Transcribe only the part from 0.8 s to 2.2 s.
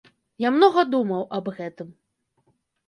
думаў аб гэтым.